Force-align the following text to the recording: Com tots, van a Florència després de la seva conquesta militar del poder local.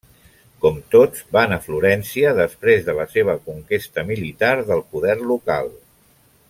Com 0.61 0.77
tots, 0.95 1.19
van 1.37 1.53
a 1.57 1.59
Florència 1.65 2.33
després 2.39 2.89
de 2.89 2.97
la 3.01 3.07
seva 3.13 3.37
conquesta 3.51 4.09
militar 4.13 4.53
del 4.73 4.83
poder 4.95 5.19
local. 5.35 5.75